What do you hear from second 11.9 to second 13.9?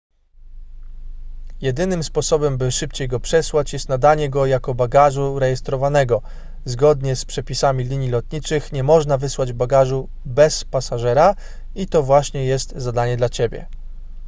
właśnie jest zadanie dla ciebie